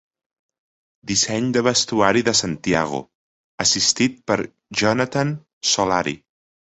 Disseny 1.09 1.49
de 1.57 1.61
vestuari 1.67 2.23
de 2.29 2.33
Santiago, 2.39 3.01
assistit 3.65 4.15
per 4.31 4.39
Jonathan 4.81 5.35
Solari. 5.73 6.15